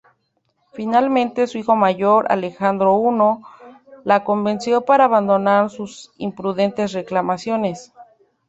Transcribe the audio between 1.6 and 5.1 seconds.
mayor, Alejandro I, la convenció para